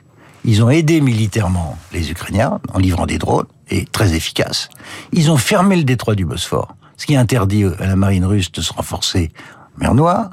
Ils 0.44 0.62
ont 0.62 0.70
aidé 0.70 1.00
militairement 1.00 1.78
les 1.92 2.10
Ukrainiens 2.10 2.60
en 2.72 2.78
livrant 2.78 3.06
des 3.06 3.18
drones, 3.18 3.46
et 3.70 3.86
très 3.86 4.14
efficaces. 4.14 4.68
Ils 5.12 5.30
ont 5.30 5.36
fermé 5.36 5.76
le 5.76 5.84
détroit 5.84 6.14
du 6.14 6.24
Bosphore, 6.24 6.76
ce 6.96 7.06
qui 7.06 7.16
interdit 7.16 7.64
à 7.64 7.86
la 7.86 7.96
marine 7.96 8.24
russe 8.24 8.52
de 8.52 8.60
se 8.60 8.72
renforcer 8.72 9.32
en 9.76 9.80
mer 9.80 9.94
Noire. 9.94 10.30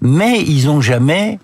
Mais 0.00 0.40
ils 0.40 0.68
ont 0.68 0.80
jamais 0.80 1.38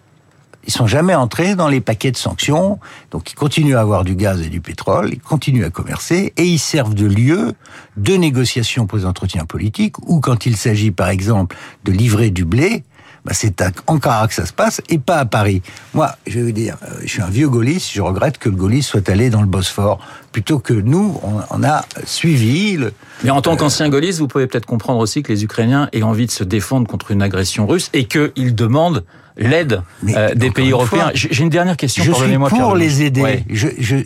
ils 0.66 0.72
sont 0.72 0.86
jamais 0.86 1.14
entrés 1.14 1.56
dans 1.56 1.68
les 1.68 1.82
paquets 1.82 2.10
de 2.10 2.16
sanctions, 2.16 2.78
donc 3.10 3.30
ils 3.30 3.34
continuent 3.34 3.76
à 3.76 3.80
avoir 3.80 4.02
du 4.02 4.16
gaz 4.16 4.40
et 4.40 4.48
du 4.48 4.62
pétrole, 4.62 5.10
ils 5.12 5.20
continuent 5.20 5.64
à 5.64 5.70
commercer, 5.70 6.32
et 6.38 6.44
ils 6.44 6.58
servent 6.58 6.94
de 6.94 7.04
lieu 7.06 7.52
de 7.98 8.14
négociation 8.14 8.86
pour 8.86 8.96
les 8.96 9.04
entretiens 9.04 9.44
politiques, 9.44 9.98
ou 10.08 10.20
quand 10.20 10.46
il 10.46 10.56
s'agit 10.56 10.90
par 10.90 11.08
exemple 11.08 11.54
de 11.84 11.92
livrer 11.92 12.30
du 12.30 12.46
blé, 12.46 12.84
bah, 13.24 13.32
c'est 13.34 13.60
à 13.62 13.70
Ankara 13.86 14.28
que 14.28 14.34
ça 14.34 14.44
se 14.44 14.52
passe 14.52 14.82
et 14.88 14.98
pas 14.98 15.16
à 15.16 15.24
Paris. 15.24 15.62
Moi, 15.94 16.14
je 16.26 16.38
vais 16.38 16.42
vous 16.42 16.52
dire, 16.52 16.76
euh, 16.82 17.00
je 17.02 17.08
suis 17.08 17.22
un 17.22 17.30
vieux 17.30 17.48
gaulliste, 17.48 17.90
je 17.92 18.02
regrette 18.02 18.38
que 18.38 18.50
le 18.50 18.56
gaulliste 18.56 18.90
soit 18.90 19.08
allé 19.08 19.30
dans 19.30 19.40
le 19.40 19.46
Bosphore 19.46 19.98
plutôt 20.30 20.58
que 20.58 20.74
nous, 20.74 21.20
on, 21.50 21.62
a 21.62 21.84
suivi 22.04 22.76
le... 22.76 22.92
Mais 23.22 23.30
en 23.30 23.40
tant 23.40 23.56
qu'ancien 23.56 23.88
gaulliste, 23.88 24.18
vous 24.18 24.26
pouvez 24.26 24.48
peut-être 24.48 24.66
comprendre 24.66 24.98
aussi 24.98 25.22
que 25.22 25.32
les 25.32 25.44
Ukrainiens 25.44 25.88
aient 25.92 26.02
envie 26.02 26.26
de 26.26 26.32
se 26.32 26.42
défendre 26.42 26.88
contre 26.88 27.12
une 27.12 27.22
agression 27.22 27.66
russe 27.68 27.88
et 27.92 28.06
qu'ils 28.06 28.54
demandent 28.54 29.04
l'aide 29.36 29.82
euh, 30.08 30.34
des 30.34 30.50
pays 30.50 30.72
européens. 30.72 31.10
J'ai 31.14 31.42
une 31.42 31.50
dernière 31.50 31.76
question. 31.76 32.02
Je 32.02 32.12
suis 32.12 32.38
pour 32.58 32.74
les 32.74 33.02
aider. 33.02 33.44
Je, 33.48 33.68
je, 33.78 33.96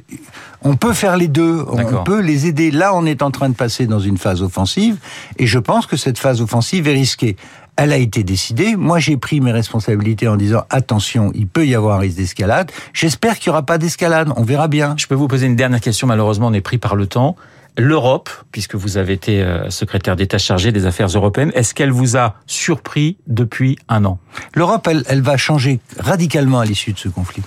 on 0.62 0.76
peut 0.76 0.92
faire 0.92 1.16
les 1.16 1.28
deux. 1.28 1.64
On 1.66 2.04
peut 2.04 2.20
les 2.20 2.46
aider. 2.46 2.70
Là, 2.70 2.94
on 2.94 3.06
est 3.06 3.22
en 3.22 3.30
train 3.30 3.48
de 3.48 3.54
passer 3.54 3.86
dans 3.86 4.00
une 4.00 4.18
phase 4.18 4.42
offensive, 4.42 4.96
et 5.38 5.46
je 5.46 5.58
pense 5.58 5.86
que 5.86 5.96
cette 5.96 6.18
phase 6.18 6.40
offensive 6.40 6.88
est 6.88 6.94
risquée 6.94 7.36
elle 7.78 7.92
a 7.92 7.96
été 7.96 8.24
décidée. 8.24 8.74
Moi, 8.74 8.98
j'ai 8.98 9.16
pris 9.16 9.40
mes 9.40 9.52
responsabilités 9.52 10.26
en 10.26 10.36
disant 10.36 10.64
attention, 10.68 11.30
il 11.34 11.46
peut 11.46 11.64
y 11.64 11.76
avoir 11.76 11.96
un 11.96 12.00
risque 12.00 12.16
d'escalade. 12.16 12.72
J'espère 12.92 13.38
qu'il 13.38 13.50
n'y 13.50 13.54
aura 13.54 13.64
pas 13.64 13.78
d'escalade. 13.78 14.30
On 14.36 14.42
verra 14.42 14.66
bien. 14.66 14.96
Je 14.98 15.06
peux 15.06 15.14
vous 15.14 15.28
poser 15.28 15.46
une 15.46 15.54
dernière 15.54 15.80
question. 15.80 16.08
Malheureusement, 16.08 16.48
on 16.48 16.52
est 16.52 16.60
pris 16.60 16.78
par 16.78 16.96
le 16.96 17.06
temps. 17.06 17.36
L'Europe, 17.76 18.30
puisque 18.50 18.74
vous 18.74 18.96
avez 18.96 19.12
été 19.12 19.42
euh, 19.42 19.70
secrétaire 19.70 20.16
d'État 20.16 20.38
chargé 20.38 20.72
des 20.72 20.86
affaires 20.86 21.06
européennes, 21.06 21.52
est-ce 21.54 21.72
qu'elle 21.72 21.92
vous 21.92 22.16
a 22.16 22.34
surpris 22.48 23.16
depuis 23.28 23.78
un 23.88 24.04
an? 24.04 24.18
L'Europe, 24.56 24.88
elle, 24.90 25.04
elle 25.06 25.22
va 25.22 25.36
changer 25.36 25.78
radicalement 26.00 26.58
à 26.58 26.64
l'issue 26.64 26.92
de 26.92 26.98
ce 26.98 27.08
conflit. 27.08 27.44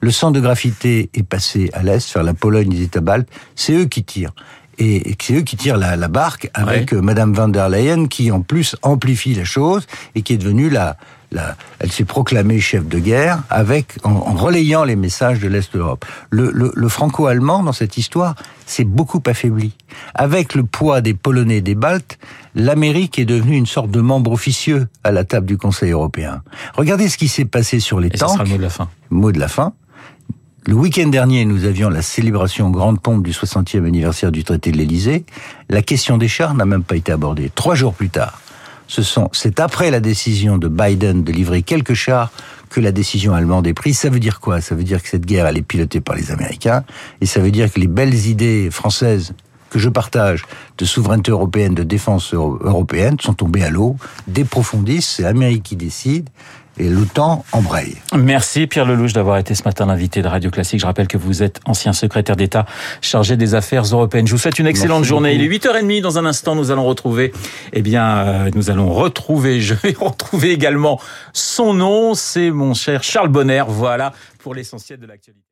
Le 0.00 0.10
centre 0.10 0.32
de 0.32 0.40
gravité 0.40 1.10
est 1.12 1.22
passé 1.24 1.68
à 1.74 1.82
l'est, 1.82 2.10
vers 2.14 2.22
la 2.22 2.32
Pologne, 2.32 2.70
les 2.70 2.84
États 2.84 3.02
baltes. 3.02 3.28
C'est 3.54 3.74
eux 3.74 3.84
qui 3.84 4.02
tirent 4.02 4.32
et 4.78 5.16
c'est 5.20 5.34
eux 5.34 5.40
qui 5.42 5.56
tirent 5.56 5.76
la, 5.76 5.96
la 5.96 6.08
barque 6.08 6.50
avec 6.54 6.92
euh, 6.92 7.00
Madame 7.00 7.32
van 7.32 7.48
der 7.48 7.68
Leyen 7.68 8.06
qui 8.06 8.30
en 8.30 8.40
plus 8.42 8.76
amplifie 8.82 9.34
la 9.34 9.44
chose 9.44 9.86
et 10.14 10.22
qui 10.22 10.34
est 10.34 10.38
devenue 10.38 10.70
la, 10.70 10.96
la 11.32 11.56
elle 11.80 11.90
s'est 11.92 12.04
proclamée 12.04 12.60
chef 12.60 12.86
de 12.86 12.98
guerre 12.98 13.42
avec 13.50 13.98
en, 14.04 14.18
relayant 14.34 14.84
les 14.84 14.96
messages 14.96 15.40
de 15.40 15.48
l'est 15.48 15.72
de 15.72 15.78
l'Europe. 15.78 16.04
Le, 16.30 16.50
le, 16.52 16.72
le 16.74 16.88
franco-allemand 16.88 17.62
dans 17.62 17.72
cette 17.72 17.98
histoire 17.98 18.34
s'est 18.66 18.84
beaucoup 18.84 19.22
affaibli. 19.26 19.72
Avec 20.14 20.54
le 20.54 20.62
poids 20.64 21.00
des 21.00 21.14
Polonais 21.14 21.58
et 21.58 21.60
des 21.60 21.74
Baltes, 21.74 22.18
l'Amérique 22.54 23.18
est 23.18 23.24
devenue 23.24 23.56
une 23.56 23.66
sorte 23.66 23.90
de 23.90 24.00
membre 24.00 24.32
officieux 24.32 24.88
à 25.04 25.10
la 25.12 25.24
table 25.24 25.46
du 25.46 25.56
Conseil 25.56 25.90
européen. 25.90 26.42
Regardez 26.74 27.08
ce 27.08 27.18
qui 27.18 27.28
s'est 27.28 27.44
passé 27.44 27.80
sur 27.80 28.00
les 28.00 28.08
et 28.08 28.10
tanks. 28.10 28.30
Ça 28.30 28.34
sera 28.34 28.44
le 28.44 28.50
mot 28.50 28.56
de 28.58 28.62
la 28.62 28.70
fin. 28.70 28.88
Mot 29.10 29.32
de 29.32 29.38
la 29.40 29.48
fin. 29.48 29.72
Le 30.68 30.74
week-end 30.74 31.08
dernier, 31.08 31.46
nous 31.46 31.64
avions 31.64 31.88
la 31.88 32.02
célébration 32.02 32.68
grande 32.68 33.00
pompe 33.00 33.22
du 33.22 33.30
60e 33.32 33.86
anniversaire 33.86 34.30
du 34.30 34.44
traité 34.44 34.70
de 34.70 34.76
l'Élysée. 34.76 35.24
La 35.70 35.80
question 35.80 36.18
des 36.18 36.28
chars 36.28 36.52
n'a 36.52 36.66
même 36.66 36.82
pas 36.82 36.96
été 36.96 37.10
abordée. 37.10 37.50
Trois 37.54 37.74
jours 37.74 37.94
plus 37.94 38.10
tard, 38.10 38.42
c'est 38.86 39.60
après 39.60 39.90
la 39.90 40.00
décision 40.00 40.58
de 40.58 40.68
Biden 40.68 41.24
de 41.24 41.32
livrer 41.32 41.62
quelques 41.62 41.94
chars 41.94 42.30
que 42.68 42.80
la 42.80 42.92
décision 42.92 43.32
allemande 43.32 43.66
est 43.66 43.72
prise. 43.72 43.98
Ça 43.98 44.10
veut 44.10 44.20
dire 44.20 44.40
quoi? 44.40 44.60
Ça 44.60 44.74
veut 44.74 44.84
dire 44.84 45.02
que 45.02 45.08
cette 45.08 45.24
guerre, 45.24 45.46
elle 45.46 45.56
est 45.56 45.62
pilotée 45.62 46.02
par 46.02 46.14
les 46.14 46.32
Américains. 46.32 46.84
Et 47.22 47.26
ça 47.26 47.40
veut 47.40 47.50
dire 47.50 47.72
que 47.72 47.80
les 47.80 47.86
belles 47.86 48.26
idées 48.26 48.68
françaises 48.70 49.32
que 49.70 49.78
je 49.78 49.88
partage 49.88 50.44
de 50.76 50.84
souveraineté 50.84 51.30
européenne, 51.30 51.74
de 51.74 51.82
défense 51.82 52.34
européenne, 52.34 53.16
sont 53.22 53.32
tombées 53.32 53.64
à 53.64 53.70
l'eau, 53.70 53.96
déprofondissent, 54.26 55.14
c'est 55.16 55.22
l'Amérique 55.22 55.62
qui 55.62 55.76
décide 55.76 56.28
et 56.78 56.88
l'OTAN 56.88 57.44
embraye. 57.52 57.96
Merci 58.16 58.66
Pierre 58.66 58.86
Lelouch 58.86 59.12
d'avoir 59.12 59.38
été 59.38 59.54
ce 59.54 59.64
matin 59.64 59.86
l'invité 59.86 60.22
de 60.22 60.28
Radio 60.28 60.50
Classique. 60.50 60.80
Je 60.80 60.86
rappelle 60.86 61.08
que 61.08 61.18
vous 61.18 61.42
êtes 61.42 61.60
ancien 61.64 61.92
secrétaire 61.92 62.36
d'État 62.36 62.66
chargé 63.00 63.36
des 63.36 63.54
affaires 63.54 63.84
européennes. 63.84 64.26
Je 64.26 64.32
vous 64.32 64.38
souhaite 64.38 64.58
une 64.58 64.66
excellente 64.66 65.04
journée. 65.04 65.34
Il 65.34 65.42
est 65.42 65.48
8h30 65.48 66.00
dans 66.02 66.18
un 66.18 66.24
instant, 66.24 66.54
nous 66.54 66.70
allons 66.70 66.84
retrouver 66.84 67.32
eh 67.72 67.82
bien 67.82 68.18
euh, 68.18 68.50
nous 68.54 68.70
allons 68.70 68.92
retrouver, 68.92 69.60
je 69.68 69.74
vais 69.74 69.94
retrouver 69.98 70.50
également 70.50 71.00
son 71.32 71.74
nom, 71.74 72.14
c'est 72.14 72.50
mon 72.50 72.74
cher 72.74 73.02
Charles 73.02 73.28
Bonner. 73.28 73.64
Voilà 73.66 74.12
pour 74.38 74.54
l'essentiel 74.54 74.98
de 74.98 75.06
l'actualité. 75.06 75.42